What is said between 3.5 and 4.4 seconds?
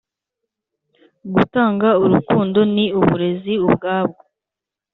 ubwabwo.”